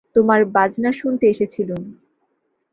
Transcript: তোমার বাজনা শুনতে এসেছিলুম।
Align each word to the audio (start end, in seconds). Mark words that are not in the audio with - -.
তোমার 0.15 0.41
বাজনা 0.55 0.91
শুনতে 0.91 1.25
এসেছিলুম। 1.27 1.81